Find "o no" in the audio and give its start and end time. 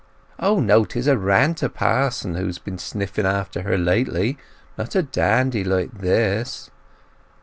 0.39-0.83